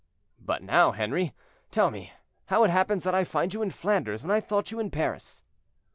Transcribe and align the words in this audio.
"But 0.39 0.63
now, 0.63 0.93
Henri, 0.93 1.35
tell 1.69 1.91
me 1.91 2.11
how 2.47 2.63
it 2.63 2.71
happens 2.71 3.03
that 3.03 3.13
I 3.13 3.23
find 3.23 3.53
you 3.53 3.61
in 3.61 3.69
Flanders 3.69 4.23
when 4.23 4.31
I 4.31 4.39
thought 4.39 4.71
you 4.71 4.79
in 4.79 4.89
Paris." 4.89 5.43